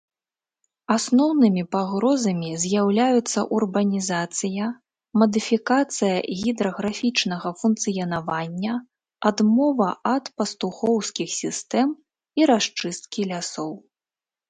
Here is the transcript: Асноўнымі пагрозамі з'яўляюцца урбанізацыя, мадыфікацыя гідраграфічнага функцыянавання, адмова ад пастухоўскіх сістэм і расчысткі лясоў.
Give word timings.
Асноўнымі 0.93 1.63
пагрозамі 1.73 2.47
з'яўляюцца 2.63 3.41
урбанізацыя, 3.57 4.69
мадыфікацыя 5.23 6.15
гідраграфічнага 6.39 7.51
функцыянавання, 7.61 8.73
адмова 9.31 9.89
ад 10.15 10.31
пастухоўскіх 10.43 11.29
сістэм 11.41 11.87
і 12.41 12.49
расчысткі 12.53 13.27
лясоў. 13.33 13.71